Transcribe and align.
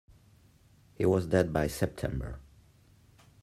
He 0.95 1.05
was 1.05 1.27
dead 1.27 1.53
by 1.53 1.67
September. 1.67 2.39